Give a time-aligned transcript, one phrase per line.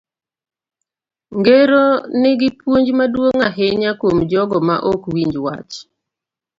[1.37, 1.83] Ngero
[2.19, 5.73] ni nigi puonj maduong' ahinya kuom jogo ma ok winj wach.